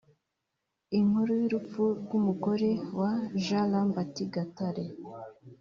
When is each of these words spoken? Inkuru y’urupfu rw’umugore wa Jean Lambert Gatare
Inkuru 0.97 1.31
y’urupfu 1.41 1.83
rw’umugore 2.03 2.69
wa 2.99 3.11
Jean 3.43 3.65
Lambert 3.71 4.15
Gatare 4.33 4.85